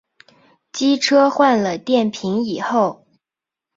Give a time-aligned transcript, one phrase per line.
[0.71, 3.05] 机车换了电瓶以后